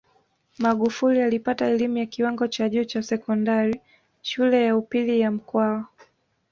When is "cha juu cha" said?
2.47-3.03